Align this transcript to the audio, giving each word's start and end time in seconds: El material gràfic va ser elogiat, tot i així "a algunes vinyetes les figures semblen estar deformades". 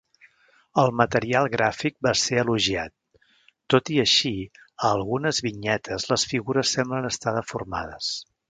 El 0.83 0.87
material 1.01 1.49
gràfic 1.55 1.97
va 2.07 2.13
ser 2.21 2.39
elogiat, 2.43 2.95
tot 3.75 3.93
i 3.97 4.01
així 4.07 4.33
"a 4.65 4.91
algunes 4.95 5.43
vinyetes 5.49 6.11
les 6.15 6.29
figures 6.35 6.77
semblen 6.79 7.11
estar 7.15 7.39
deformades". 7.41 8.15